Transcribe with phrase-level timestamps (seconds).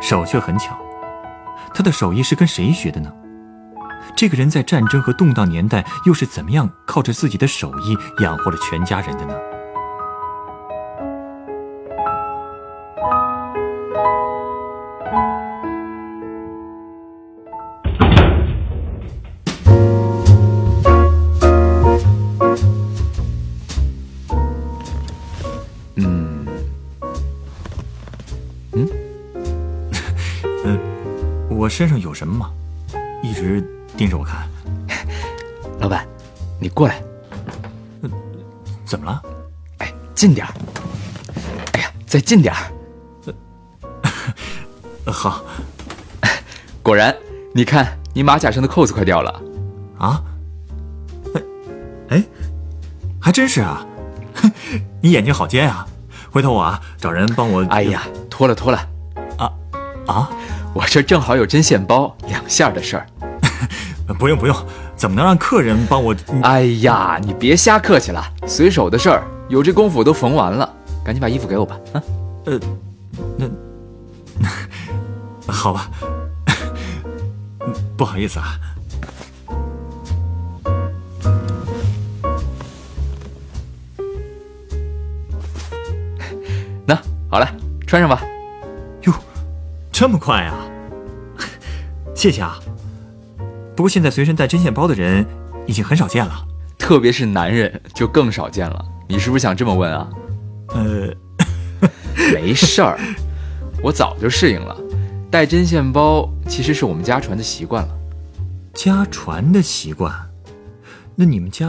[0.00, 0.78] 手却很巧，
[1.74, 3.12] 他的手艺是跟谁学的呢？
[4.16, 9.34] 这个人在战争和动荡年代又是怎么样靠着自己的手艺养活了全家人的呢？
[31.78, 32.50] 身上有什么吗？
[33.22, 33.64] 一直
[33.96, 34.48] 盯着我看。
[35.78, 36.04] 老板，
[36.58, 37.00] 你过来。
[38.84, 39.22] 怎么了？
[39.78, 40.52] 哎，近点儿
[41.74, 43.32] 哎呀，再近点儿
[45.06, 45.44] 好。
[46.82, 47.16] 果然，
[47.54, 49.40] 你看你马甲上的扣子快掉了。
[50.00, 50.20] 啊？
[51.32, 51.42] 哎，
[52.10, 52.24] 哎，
[53.20, 53.86] 还真是啊。
[55.00, 55.86] 你眼睛好尖啊！
[56.32, 57.64] 回头我啊找人帮我。
[57.66, 58.78] 哎呀，脱了脱了。
[59.38, 59.52] 啊
[60.08, 60.28] 啊！
[60.78, 63.06] 我这正好有针线包两下的事儿，
[64.16, 64.54] 不用不用，
[64.94, 66.14] 怎么能让客人帮我？
[66.44, 70.72] 哎呀，你别瞎客气了，随手的事儿，有这功夫都缝完了，
[71.04, 71.76] 赶紧把衣服给我吧。
[71.94, 72.02] 啊，
[72.46, 72.60] 呃，
[73.36, 73.50] 那
[75.52, 75.90] 好吧，
[77.98, 78.54] 不好意思啊。
[86.86, 86.96] 那
[87.28, 87.48] 好了，
[87.84, 88.22] 穿上吧。
[89.98, 90.54] 哟，这么快啊！
[92.14, 92.56] 谢谢啊，
[93.74, 95.26] 不过现在随身带针线包的人
[95.66, 96.46] 已经很少见了，
[96.78, 98.84] 特别是男人就更少见了。
[99.08, 100.08] 你是不是想这么问啊？
[100.68, 101.12] 呃，
[102.32, 102.96] 没事儿，
[103.82, 104.76] 我早就适应了。
[105.32, 107.98] 带针线包其实是我们家传的习惯了。
[108.74, 110.14] 家传的习惯？
[111.16, 111.66] 那你们家？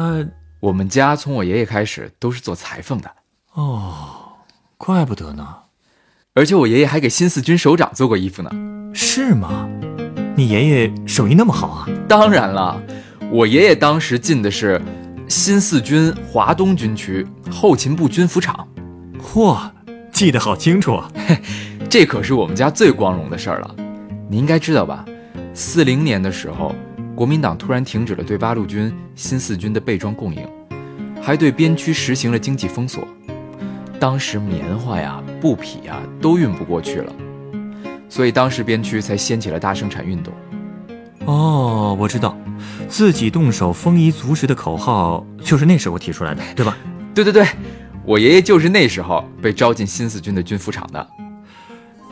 [0.59, 3.09] 我们家从我爷爷开始都是做裁缝的。
[3.54, 4.34] 哦，
[4.78, 5.56] 怪不得呢。
[6.40, 8.50] 而且我爷爷还给新四军首长做过衣服呢。
[8.94, 9.70] 是吗？
[10.38, 11.90] 你爷爷手艺那么好啊？
[12.08, 12.82] 当然了，
[13.30, 14.82] 我爷爷当时进的是
[15.28, 18.66] 新四军华东军区后勤部军服厂。
[19.22, 19.60] 嚯，
[20.14, 21.12] 记得好清楚啊！
[21.90, 23.76] 这可是我们家最光荣的事儿了。
[24.30, 25.04] 你应该知道吧？
[25.54, 26.74] 四零年的时候，
[27.16, 30.48] 国民党突然停止了对八路军新四军的备装供应，
[31.22, 33.06] 还对边区实行了经济封锁。
[34.00, 37.14] 当时棉花呀、布匹呀都运不过去了。
[38.08, 40.34] 所以当时边区才掀起了大生产运动。
[41.26, 42.36] 哦，我知道，
[42.88, 46.76] 自己动手丰衣足食的口号就是那时候提出来的，对吧？
[47.14, 47.46] 对对对，
[48.06, 51.08] 我爷爷就是那时候被招进新四军的军服厂的。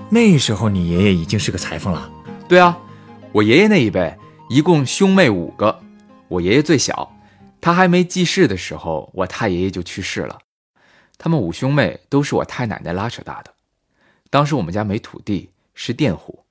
[0.10, 2.10] 那时候你爷爷已经是个裁缝了。
[2.48, 2.78] 对啊，
[3.32, 4.14] 我爷爷那一辈
[4.50, 5.80] 一共兄妹五个，
[6.28, 7.10] 我爷爷最小，
[7.60, 10.38] 他还没记事的时候，我太爷爷就去世了。
[11.18, 13.54] 他们五兄妹都是我太奶奶拉扯大的。
[14.30, 15.52] 当时我们家没土地。
[15.80, 16.44] 是佃户，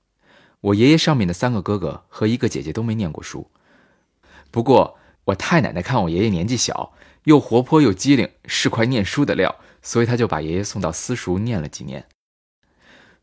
[0.60, 3.50] 我爷爷上面的三个哥哥和一个姐姐都没念过书。
[4.52, 6.92] 不过我太奶奶看我爷爷年纪小，
[7.24, 12.06] 又活泼又机灵，是块念书的料，所以他就把爷爷送到私塾念了几年。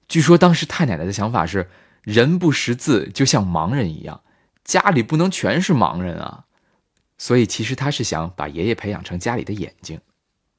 [0.09, 1.69] 据说当时太奶奶的想法是，
[2.01, 4.23] 人不识字就像盲人一样，
[4.65, 6.43] 家里不能全是盲人啊。
[7.17, 10.01] 所以其实他是想把爷爷培养成家里的眼睛，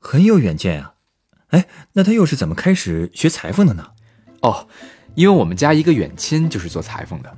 [0.06, 0.92] 很有远见啊。
[1.48, 3.86] 哎，那他又是怎么开始学裁缝的呢？
[4.42, 4.68] 哦。
[5.14, 7.32] 因为我们家一个远亲就是做裁缝的，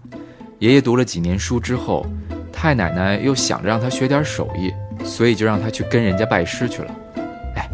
[0.60, 2.06] 爷爷读了几年书之后，
[2.50, 4.72] 太奶奶又想着让他学点手艺，
[5.04, 6.96] 所以就让他去跟人家拜师去了。
[7.54, 7.68] 哎，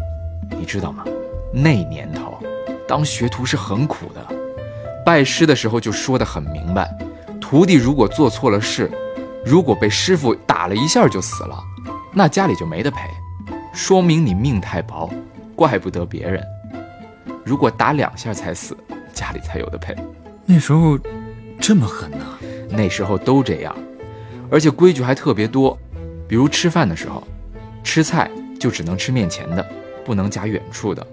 [0.59, 1.05] 你知道吗？
[1.53, 2.37] 那年头，
[2.85, 4.27] 当学徒是很苦的。
[5.05, 6.93] 拜师的时候就说得很明白，
[7.39, 8.91] 徒弟如果做错了事，
[9.45, 11.63] 如果被师傅打了一下就死了，
[12.11, 13.09] 那家里就没得赔，
[13.73, 15.09] 说明你命太薄，
[15.55, 16.41] 怪不得别人。
[17.43, 18.77] 如果打两下才死。
[19.13, 19.95] 家里才有的赔，
[20.43, 20.97] 那时候
[21.61, 22.25] 这么狠呢？
[22.67, 23.73] 那时候都这样，
[24.49, 25.77] 而且规矩还特别多，
[26.27, 27.23] 比如吃饭的时候，
[27.83, 28.27] 吃菜
[28.59, 29.63] 就只能吃面前的，
[30.03, 31.05] 不能夹远处的。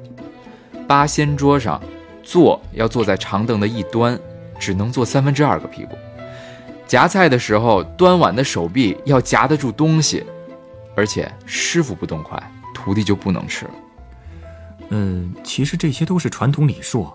[0.89, 1.79] 八仙桌上
[2.23, 4.19] 坐要坐在长凳的一端，
[4.59, 5.91] 只能坐三分之二个屁股。
[6.87, 10.25] 夹菜的时候，端碗的手臂要夹得住东西，
[10.97, 12.41] 而且师傅不动筷，
[12.75, 13.69] 徒弟就不能吃。
[14.91, 17.13] 嗯，其实这些都是传统礼数。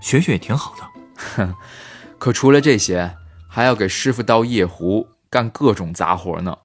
[0.00, 1.54] 学学也挺好的，哼，
[2.18, 3.16] 可除了这些，
[3.48, 6.56] 还要给师傅倒夜壶，干各种杂活呢。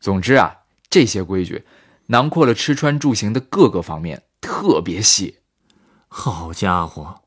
[0.00, 1.64] 总之啊，这些规矩
[2.06, 5.40] 囊括了吃穿住行的各个方面，特别细。
[6.08, 7.22] 好家伙，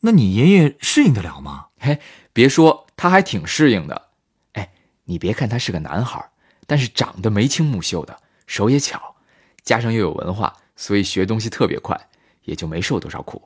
[0.00, 1.68] 那你爷爷适应得了吗？
[1.78, 1.98] 嘿，
[2.32, 4.08] 别说，他还挺适应的。
[4.52, 4.70] 哎，
[5.04, 6.30] 你别看他是个男孩，
[6.66, 8.16] 但是长得眉清目秀的，
[8.46, 9.14] 手也巧，
[9.62, 12.08] 加上又有文化，所以学东西特别快，
[12.42, 13.42] 也就没受多少苦。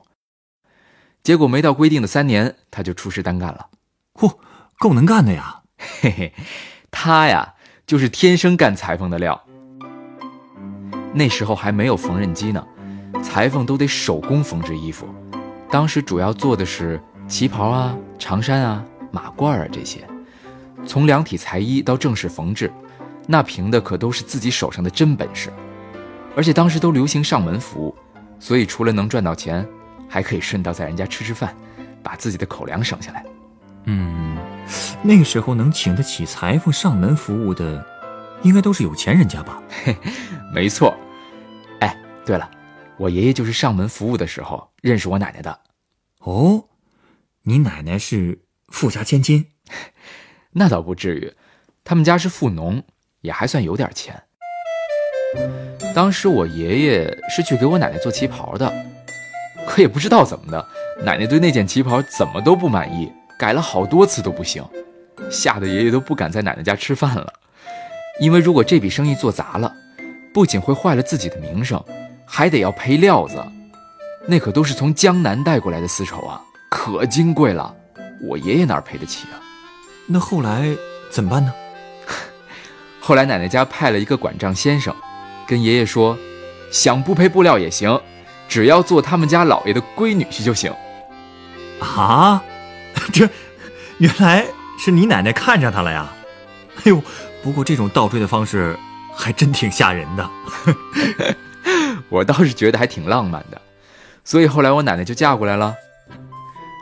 [1.23, 3.67] 结果没到规定的三年，他就出师单干了。
[4.13, 4.37] 嚯，
[4.79, 5.61] 够能干的呀！
[6.01, 6.33] 嘿嘿，
[6.89, 7.53] 他呀，
[7.85, 9.39] 就是天生干裁缝的料。
[11.13, 12.65] 那时候还没有缝纫机呢。
[13.21, 15.07] 裁缝都得手工缝制衣服，
[15.69, 20.07] 当时主要做的是旗袍啊、长衫啊、马褂啊这些。
[20.87, 22.71] 从量体裁衣到正式缝制，
[23.31, 25.51] 那凭的可都是自己手上的真本事。
[26.35, 27.95] 而且当时都流行上门服务，
[28.39, 29.67] 所以除了能赚到钱，
[30.07, 31.55] 还可以顺道在人家吃吃饭，
[32.03, 33.25] 把自己的口粮省下来。
[33.85, 34.37] 嗯，
[35.01, 37.83] 那个时候能请得起裁缝上门服务的，
[38.43, 39.63] 应该都是有钱人家吧？
[39.83, 39.95] 嘿，
[40.53, 40.95] 没错。
[41.79, 42.51] 哎，对了。
[42.97, 45.59] 我爷爷就是上门服务的时候认识我奶奶的，
[46.19, 46.65] 哦，
[47.43, 49.47] 你奶奶是富家千金？
[50.53, 51.33] 那倒不至于，
[51.83, 52.83] 他们家是富农，
[53.21, 54.21] 也还算有点钱。
[55.95, 58.71] 当时我爷爷是去给我奶奶做旗袍的，
[59.65, 60.67] 可也不知道怎么的，
[61.03, 64.63] 奶奶对那件旗袍怎么都不满意，改了好多次都不行，
[65.29, 67.31] 吓得爷爷都不敢在奶奶家吃饭了。
[68.19, 69.73] 因为如果这笔生意做砸了，
[70.33, 71.81] 不仅会坏了自己的名声。
[72.33, 73.43] 还得要赔料子，
[74.25, 77.75] 那可都是从江南带过来的丝绸啊，可金贵了。
[78.21, 79.35] 我爷爷哪赔得起啊？
[80.07, 80.65] 那后来
[81.09, 81.53] 怎么办呢？
[83.01, 84.95] 后来奶奶家派了一个管账先生，
[85.47, 86.15] 跟爷爷说，
[86.71, 87.99] 想不赔布料也行，
[88.47, 90.71] 只要做他们家老爷的闺女婿就行。
[91.79, 92.43] 啊，
[93.11, 93.27] 这
[93.97, 94.45] 原来
[94.77, 96.13] 是你奶奶看上他了呀？
[96.77, 97.01] 哎呦，
[97.43, 98.77] 不过这种倒追的方式
[99.15, 100.29] 还真挺吓人的。
[102.07, 103.59] 我倒是觉得还挺浪漫的，
[104.23, 105.73] 所以后来我奶奶就嫁过来了。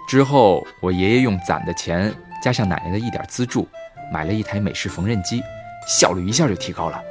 [0.07, 2.13] 之后我爷爷用攒的钱
[2.44, 3.68] 加上奶奶的一点资助，
[4.12, 5.42] 买了一台美式缝纫机，
[5.88, 7.02] 效率一下就提高了，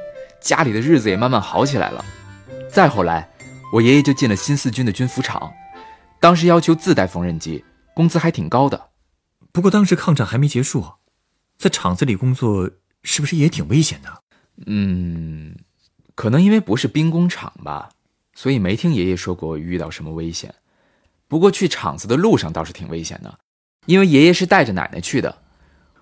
[0.41, 2.05] 家里的日子也慢慢好起来了。
[2.71, 3.29] 再后来，
[3.73, 5.53] 我爷爷就进了新四军的军服厂，
[6.21, 8.89] 当时要求自带缝纫机，工资还挺高的。
[9.53, 10.85] 不过当时抗战还没结束，
[11.57, 12.71] 在厂子里工作
[13.03, 14.23] 是不是也挺危险的？
[14.67, 15.57] 嗯，
[16.15, 17.89] 可能因为不是兵工厂吧。
[18.35, 20.55] 所以没听爷爷说过遇到什么危险，
[21.27, 23.39] 不过去厂子的路上倒是挺危险的，
[23.87, 25.39] 因为爷爷是带着奶奶去的。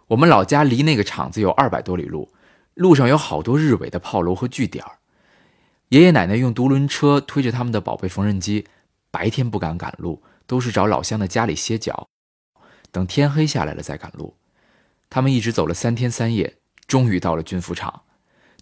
[0.08, 2.30] 我们老家离那个厂子有二百多里路，
[2.76, 4.84] 路上有好多日伪的炮楼和据点
[5.88, 8.66] 爷爷奶奶用独轮车推着他们的宝贝缝纫机，
[9.10, 12.06] 白天不敢赶路，都是找老乡的家里歇脚，
[12.92, 14.36] 等天黑下来了再赶路。
[15.08, 18.02] 他们一直走了三天三夜，终于到了军服厂。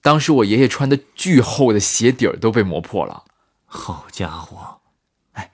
[0.00, 3.24] 当时我爷爷穿的巨厚的鞋底儿都被磨破了。
[3.66, 4.82] 好家伙，
[5.32, 5.50] 哎，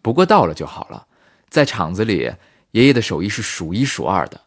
[0.00, 1.08] 不过到了就好了。
[1.50, 2.32] 在厂子里，
[2.70, 4.45] 爷爷的手艺是数一数二的，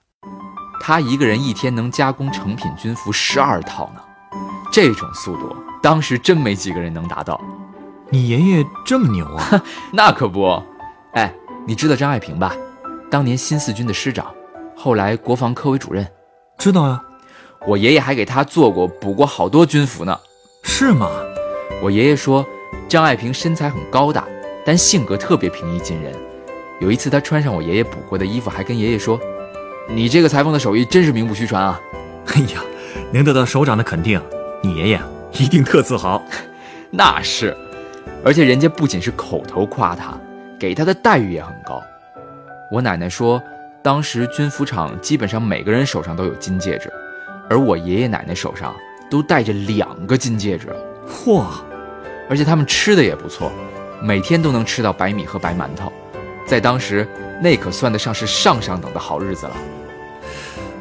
[0.80, 4.02] 他一个人一天能加工成品军服十二套呢。
[4.72, 7.40] 这种速度，当时真没几个人能达到。
[8.10, 9.64] 你爷爷这么牛啊？
[9.92, 10.62] 那可不。
[11.14, 11.34] 哎，
[11.66, 12.56] 你知道张爱萍吧？
[13.10, 14.34] 当年新四军的师长，
[14.76, 16.08] 后来国防科委主任。
[16.58, 17.02] 知道呀，
[17.68, 20.18] 我爷爷还给他做过、补过好多军服呢。
[20.64, 21.10] 是吗？
[21.82, 22.46] 我爷爷说。
[22.88, 24.26] 张爱萍身材很高大，
[24.66, 26.12] 但性格特别平易近人。
[26.80, 29.20] 有一次，他穿上我爷爷补过的衣服，还跟爷爷说
[29.90, 31.80] ：“你这个裁缝的手艺真是名不虚传啊！”
[32.34, 32.62] 哎呀，
[33.12, 34.22] 能得到首长的肯定，
[34.62, 35.02] 你爷爷
[35.34, 36.24] 一定特自豪。
[36.92, 37.56] 那是，
[38.24, 40.18] 而且人家不仅是口头夸他，
[40.60, 41.82] 给他的待遇也很高。
[42.72, 43.42] 我奶奶说，
[43.82, 46.92] 当时军服厂基本上每个人手上都有金戒指，
[47.50, 48.76] 而我爷爷奶奶手上
[49.10, 50.68] 都戴着两个金戒指。
[51.08, 51.44] 嚯！
[52.30, 53.52] 而且他们吃的也不错，
[54.04, 55.92] 每天都能吃到白米和白馒头，
[56.46, 57.08] 在当时
[57.42, 59.56] 那可算得上是上上等的好日子了。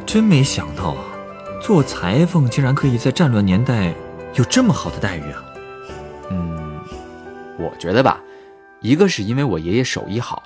[0.09, 1.05] 真没想到啊，
[1.61, 3.95] 做裁缝竟然可以在战乱年代
[4.37, 5.45] 有这么好的待遇啊！
[6.31, 6.81] 嗯，
[7.59, 8.19] 我觉得吧，
[8.81, 10.43] 一个是因为我爷爷手艺好，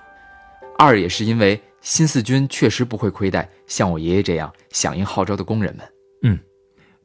[0.77, 5.89] 二也是因为新四军确实不会亏待像我爷爷这样响应号召的工人们。
[6.25, 6.41] 嗯，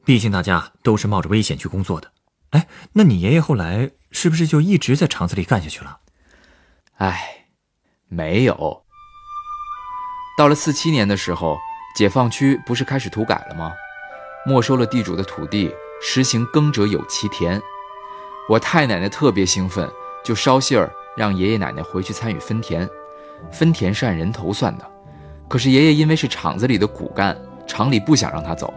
[0.03, 2.11] 毕竟大家都是冒着危险去工作的。
[2.49, 5.99] 哎，那你爷爷后来是不是就一直在厂子里干下去了？
[6.95, 7.49] 哎，
[8.07, 8.83] 没有。
[10.39, 11.59] 到了四七年的时候，
[11.97, 13.73] 解放区不是开始土改了吗？
[14.45, 17.59] 没收了地主的土地，实行耕者有其田。
[18.47, 19.89] 我太奶奶特别兴奋，
[20.23, 22.87] 就捎信儿让爷爷奶奶回去参与分田。
[23.51, 24.85] 分田是按人头算的，
[25.47, 27.35] 可是爷爷因为是厂子里的骨干，
[27.65, 28.71] 厂里不想让他走，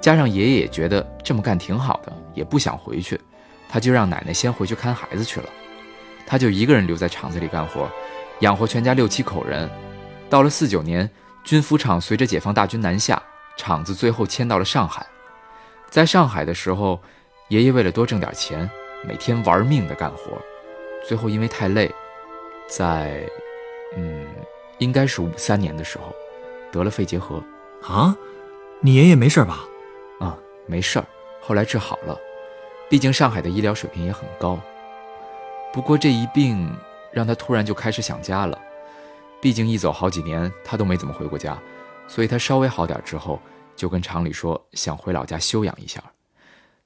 [0.00, 3.20] 加上爷爷也觉得这么干挺好的，也不想回去，
[3.68, 5.48] 他就让奶奶先回去看孩子去了，
[6.24, 7.90] 他就一个人留在厂子里干活，
[8.42, 9.68] 养活全家六七口人。
[10.30, 11.08] 到了四九年，
[11.44, 13.22] 军服厂随着解放大军南下，
[13.56, 15.06] 厂子最后迁到了上海。
[15.90, 17.00] 在上海的时候，
[17.48, 18.68] 爷爷为了多挣点钱，
[19.06, 20.40] 每天玩命的干活，
[21.06, 21.94] 最后因为太累，
[22.68, 23.22] 在，
[23.96, 24.26] 嗯。
[24.78, 26.12] 应该是五三年的时候，
[26.72, 27.40] 得了肺结核，
[27.86, 28.14] 啊，
[28.80, 29.60] 你爷爷没事吧？
[30.18, 30.36] 啊，
[30.66, 31.04] 没事儿，
[31.40, 32.18] 后来治好了。
[32.90, 34.58] 毕竟上海的医疗水平也很高。
[35.72, 36.76] 不过这一病
[37.12, 38.58] 让他突然就开始想家了。
[39.44, 41.60] 毕竟一走好几年，他都没怎么回过家，
[42.08, 43.38] 所以他稍微好点之后，
[43.76, 46.02] 就跟厂里说想回老家休养一下。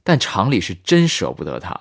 [0.02, 1.80] 但厂里是真舍不得他，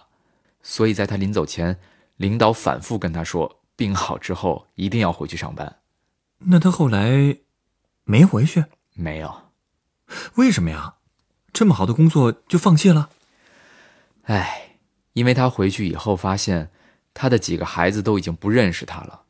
[0.61, 1.79] 所以在他临走前，
[2.17, 5.77] 领导反复跟他说，病好之后一定要回去上班。
[6.37, 7.37] 那他后来
[8.03, 8.65] 没回去？
[8.93, 9.35] 没有，
[10.35, 10.97] 为什么呀？
[11.51, 13.09] 这么好的工作就放弃了？
[14.25, 14.77] 哎，
[15.13, 16.69] 因为他回去以后发现，
[17.15, 19.23] 他的几个孩子都已经不认识他了。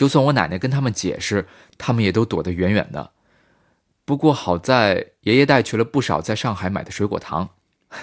[0.00, 3.10] 就算我奶奶跟他们解释，他们也都躲得远远的。
[4.06, 7.46] 不过好在爷爷带去了不少在上海买的水果糖，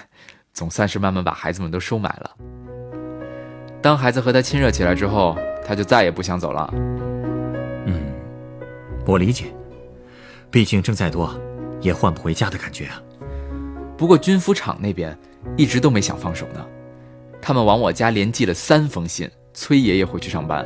[0.54, 2.36] 总算是慢慢把孩子们都收买了。
[3.82, 5.36] 当孩子和他亲热起来之后，
[5.66, 6.72] 他就再也不想走了。
[7.86, 8.14] 嗯
[9.04, 9.46] 我理解，
[10.52, 11.36] 毕竟挣再多，
[11.80, 13.02] 也换不回家的感觉啊。
[13.96, 15.18] 不过军服厂那边
[15.56, 16.64] 一直都没想放手呢，
[17.42, 20.64] 他们往我家连寄了三封信，催爷爷回去上班。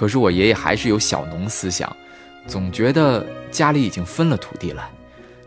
[0.00, 1.94] 可是我爷爷还是有小农思想，
[2.46, 4.90] 总觉得家里已经分了土地了，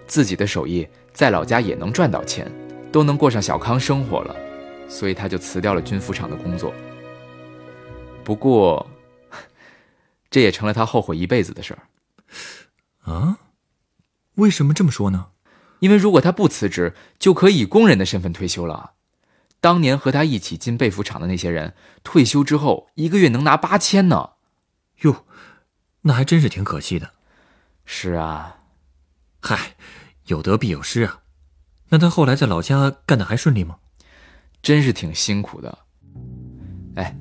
[0.06, 2.52] 自己的手艺在老家也能赚到钱，
[2.92, 4.36] 都能过上小康生活了，
[4.88, 6.72] 所以他就辞掉了军服厂的工作。
[8.24, 8.88] 不过。
[10.30, 13.40] 这也成了他后悔一辈子的事儿，啊？
[14.36, 15.30] 为什么这么说呢？
[15.80, 18.92] 因为如果他不辞职，就可以以工人的身份退休了。
[19.60, 24.33] 当年和他一起进被服厂的那些人，退休之后一个月能拿八千呢。
[25.04, 25.26] 哟，
[26.02, 27.12] 那还真是挺可惜的。
[27.86, 28.58] 是啊，
[29.42, 29.76] 嗨，
[30.26, 31.20] 有得必有失啊。
[31.90, 33.78] 那他后来在老家干的还顺利吗？
[34.62, 35.78] 真是挺辛苦的。
[36.96, 37.16] 哎，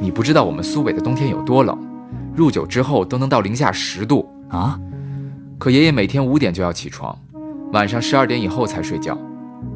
[0.00, 1.78] 你不知道我们苏北的冬天有多冷。
[2.34, 4.78] 入九之后都能到零下十度啊！
[5.58, 7.18] 可爷爷每天五点就要起床，
[7.72, 9.18] 晚上十二点以后才睡觉，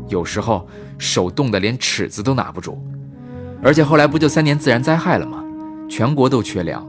[0.09, 2.83] 有时候手冻得连尺子都拿不住。
[3.63, 5.45] 而且后来不就三年自然灾害了吗？
[5.89, 6.87] 全国都缺粮，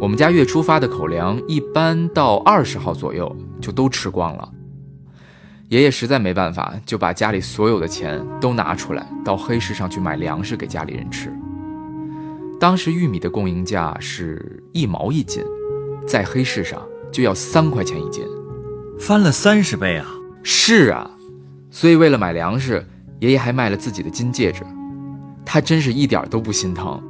[0.00, 4.50] 我们家月初发的口粮一般到二十号左右就都吃光了。
[5.68, 11.30] 爷爷实在没办法，就把家里所有的钱都拿出来到黑市上去买粮食给家里人吃。
[12.58, 15.44] 当时玉米的供应价是一毛一斤，
[16.06, 18.24] 在黑市上就要三块钱一斤，
[18.98, 20.06] 翻了三十倍啊！
[20.42, 21.10] 是啊，
[21.70, 22.82] 所以为了买粮食，
[23.18, 24.62] 爷爷还卖了自己的金戒指。
[25.44, 27.02] 他真是一点都不心疼，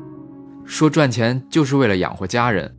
[0.65, 2.73] 说赚钱就是为了养活家人，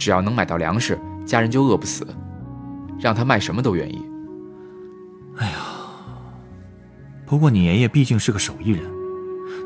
[0.00, 2.06] 只要能买到粮食，家人就饿不死，
[2.98, 4.02] 让他卖什么都愿意。
[5.36, 5.58] 哎呀，
[7.26, 8.82] 不过你爷爷毕竟是个手艺人，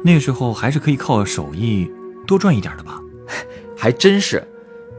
[0.02, 1.88] 那时候还是可以靠手艺。
[2.26, 3.00] 多赚一点的吧，
[3.78, 4.42] 还真是，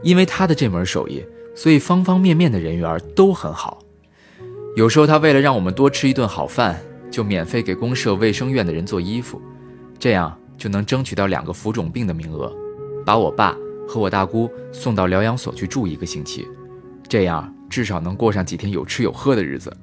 [0.00, 1.22] 因为他的这门手艺，
[1.54, 3.78] 所以方方面面的人缘都很好。
[4.76, 9.42] 有时候他为了让我们多吃一顿好饭，就免费给公社卫生院的人做衣服，
[9.98, 12.50] 这样就能争取到两个浮肿病的名额，
[13.04, 16.46] 把我爸和我大姑送到疗养所去住一个星期，
[17.08, 19.74] 这样至少能过上几天有吃有喝的日子。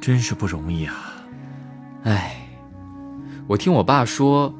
[0.00, 1.24] 真是不容易啊！
[2.04, 2.48] 哎，
[3.46, 4.52] 我听我爸说。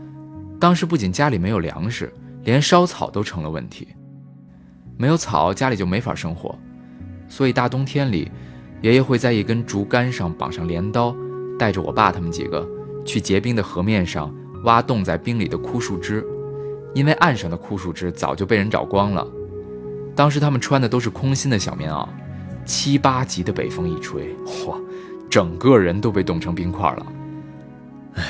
[0.60, 2.12] 当时不仅家里没有粮食，
[2.44, 3.88] 连烧草都成了问题。
[4.96, 6.56] 没有草，家里就没法生活。
[7.28, 8.30] 所以大冬天里，
[8.80, 11.12] 爷爷会在一根竹竿上绑上镰刀，
[11.58, 12.64] 带着我爸他们几个
[13.04, 16.24] 去结冰的河面上挖冻在冰里的枯树枝。
[16.94, 19.26] 因为岸上的枯树枝早就被人找光了。
[20.14, 22.08] 当时他们穿的都是空心的小棉袄，
[22.64, 24.78] 七八级的北风一吹，嚯，
[25.30, 27.06] 整个人都被冻成冰块了。
[28.14, 28.24] 唉。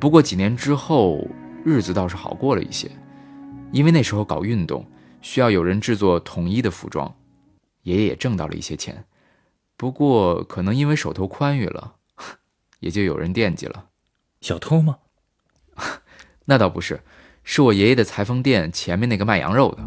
[0.00, 1.24] 不过几年之后，
[1.64, 2.90] 日子倒是好过了一些，
[3.70, 4.84] 因为那时候搞运动
[5.20, 7.14] 需要有人制作统一的服装，
[7.82, 9.04] 爷爷也挣到了一些钱。
[9.76, 11.94] 不过可能因为手头宽裕了，
[12.80, 13.86] 也就有人惦记了。
[14.40, 14.98] 小偷吗？
[16.44, 17.00] 那倒不是，
[17.44, 19.78] 是我爷爷的裁缝店前面那个卖羊肉的。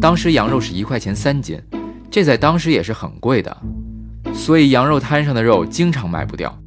[0.00, 1.62] 当时羊肉是一块钱三斤，
[2.10, 3.56] 这在当时也是很贵的，
[4.34, 6.58] 所以羊肉摊上的肉经常卖不掉。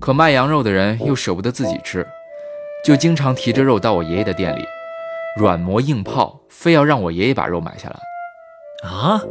[0.00, 2.06] 可卖羊肉的人又舍不得自己吃，
[2.84, 4.64] 就经常提着肉到我爷爷的店里，
[5.38, 8.90] 软磨硬泡，非要让我爷爷把肉买下来。
[8.90, 9.22] 啊，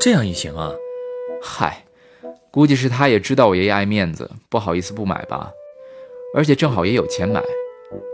[0.00, 0.70] 这样也行啊？
[1.42, 1.84] 嗨，
[2.50, 5.50] 估计是他也知道我爷爷爱面子，不好意思不买吧。
[6.34, 7.42] 而且正好也有钱买，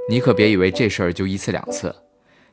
[0.08, 1.94] 你可别以为这事儿就一次两次，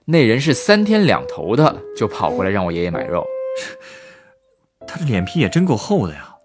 [0.05, 3.25] 那人是三天两头的就跑过来让我爷爷买肉。
[4.85, 6.35] 他的脸皮也真够厚的呀。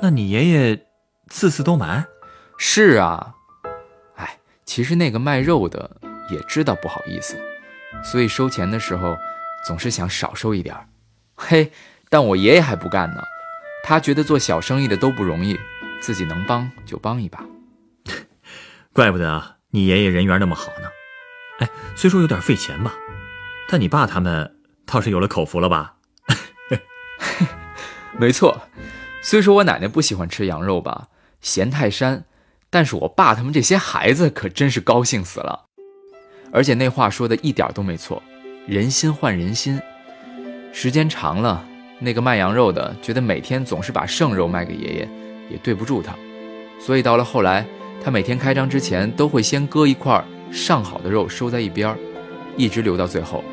[0.00, 0.86] 那你爷爷
[1.28, 2.04] 次次都买？
[2.56, 3.34] 是啊。
[4.14, 5.90] 哎，其实那个卖肉的
[6.30, 7.36] 也知道不好意思，
[8.04, 9.16] 所以收钱的时候
[9.66, 10.86] 总是想少收一点儿。
[11.34, 11.72] 嘿，
[12.08, 13.22] 但我爷爷还不干呢，
[13.82, 15.58] 他觉得做小生意的都不容易，
[16.00, 17.44] 自己能帮就帮一把。
[18.94, 20.88] 怪不得你爷爷人缘那么好呢。
[21.60, 22.92] 哎，虽说有点费钱吧，
[23.70, 25.94] 但你爸他们倒是有了口福了吧？
[28.18, 28.68] 没错，
[29.22, 31.08] 虽说我奶奶不喜欢吃羊肉吧，
[31.40, 32.24] 嫌太膻，
[32.68, 35.64] 但是我爸他们这些孩子可真是高兴死了。
[36.52, 38.22] 而且那话说的一点都没错，
[38.66, 39.80] 人心换人心。
[40.70, 41.64] 时间长了，
[41.98, 45.08] 那个卖羊肉的觉得每天总是把剩肉卖给爷爷，
[45.50, 46.14] 也对不住他，
[46.78, 47.66] 所以到了后来。
[48.02, 51.96] 他每天开张之前都会先割一块上好的肉收在一边
[52.56, 53.44] 一直留到最后。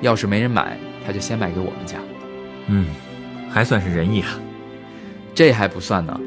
[0.00, 1.98] 要是没人买，他就先卖给我们家。
[2.68, 2.86] 嗯，
[3.50, 4.40] 还算是仁义啊。
[5.34, 6.18] 这还不算呢，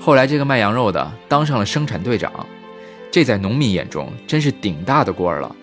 [0.00, 2.44] 后来这个卖羊肉的当上了生产队长，
[3.10, 5.54] 这在农民眼中真是顶大的官了。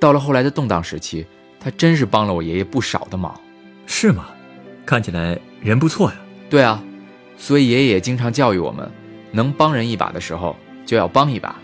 [0.00, 1.24] 到了后来的动荡时期，
[1.60, 3.40] 他真是帮了我爷爷不少的忙。
[3.86, 4.26] 是吗？
[4.84, 6.16] 看起来人不错呀。
[6.50, 6.82] 对啊，
[7.36, 8.90] 所以爷爷也经常教育我们。
[9.30, 10.56] 能帮人一把的时候
[10.86, 11.56] 就要帮一把，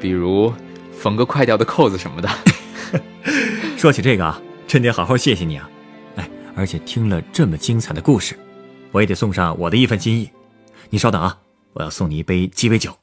[0.00, 0.52] 比如
[0.92, 2.28] 缝个快掉的扣子什么的。
[3.76, 5.70] 说起这个啊，真得好好谢谢你啊！
[6.16, 8.38] 哎，而且听了这么精彩的故事，
[8.92, 10.30] 我也得送上我的一份心意。
[10.90, 11.38] 你稍等啊，
[11.72, 12.99] 我要送你一杯鸡尾酒。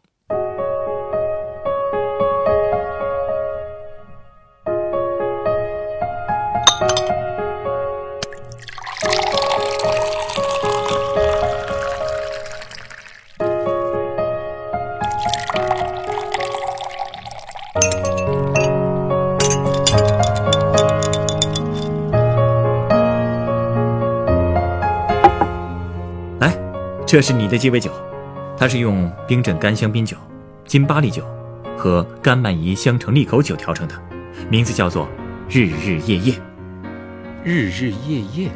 [27.08, 27.89] 这是你的鸡尾酒，
[28.58, 30.17] 它是用冰镇干香槟酒、
[30.65, 31.26] 金巴利酒
[31.78, 33.96] 和甘曼怡香橙利口酒调成的，
[34.50, 35.08] 名字叫做
[35.50, 36.36] “日日夜夜”。
[37.46, 38.52] 日日夜夜，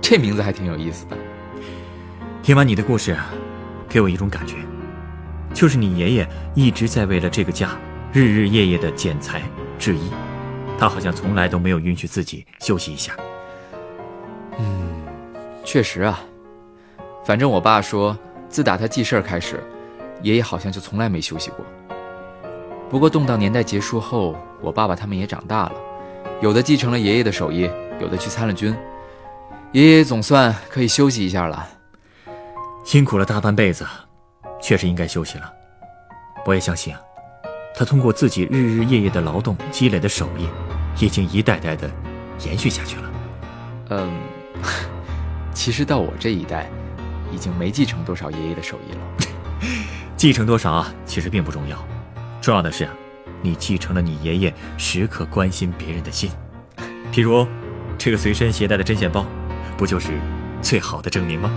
[0.00, 1.18] 这名字还挺有意思的。
[2.40, 3.16] 听完你的故事，
[3.88, 4.54] 给我一种感觉，
[5.52, 7.70] 就是你爷爷一直在为了这个家
[8.12, 9.42] 日日夜夜的剪裁
[9.76, 10.12] 制衣，
[10.78, 13.12] 他好像从来都没有允许自己休息一下。
[14.56, 15.02] 嗯，
[15.64, 16.20] 确实啊。
[17.24, 18.16] 反正我爸说，
[18.48, 19.62] 自打他记事儿开始，
[20.22, 21.64] 爷爷好像就从来没休息过。
[22.90, 25.72] 不过动荡年代结束后，我爸爸他们也长大了，
[26.40, 28.76] 有的继承了爷爷的手艺，有的去参了军，
[29.70, 31.66] 爷爷总算可以休息一下了。
[32.84, 33.86] 辛苦了大半辈子，
[34.60, 35.50] 确实应该休息了。
[36.44, 37.00] 我也相信啊，
[37.74, 40.48] 他通过自己日日夜夜的劳动积累的手艺，
[40.98, 41.88] 已经一代代的
[42.44, 43.10] 延续下去了。
[43.90, 44.12] 嗯，
[45.54, 46.68] 其实到我这一代。
[47.32, 49.00] 已经没继承多少爷爷的手艺了，
[50.16, 51.76] 继承多少啊，其实并不重要，
[52.40, 52.86] 重要的是，
[53.40, 56.30] 你继承了你爷爷时刻关心别人的心。
[57.12, 57.46] 譬如，
[57.96, 59.24] 这个随身携带的针线包，
[59.76, 60.10] 不就是
[60.60, 61.50] 最好的证明吗？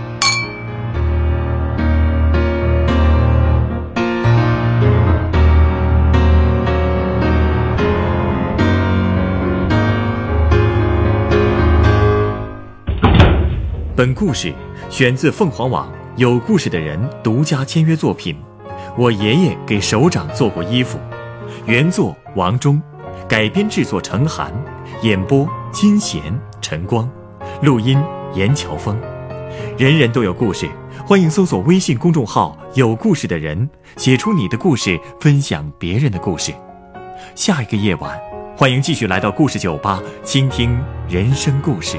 [13.94, 14.52] 本故事。
[14.88, 18.36] 选自凤凰网有故事的人独家签约作品，
[18.96, 20.98] 我爷爷给首长做过衣服，
[21.66, 22.80] 原作王忠，
[23.28, 24.52] 改编制作陈寒，
[25.02, 26.22] 演播金贤、
[26.62, 27.08] 陈光，
[27.62, 28.00] 录音
[28.32, 28.98] 严乔峰。
[29.76, 30.68] 人人都有故事，
[31.04, 33.68] 欢迎搜索微信公众号“有故事的人”，
[33.98, 36.54] 写出你的故事，分享别人的故事。
[37.34, 38.18] 下一个夜晚，
[38.56, 41.98] 欢迎继续来到故事酒吧，倾听人生故事。